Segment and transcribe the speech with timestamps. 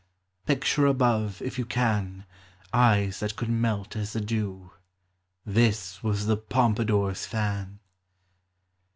[0.47, 2.25] Picture above, if you can,
[2.73, 4.71] Eyes that could melt as the dew,—
[5.59, 7.77] This was the Pompadour's fan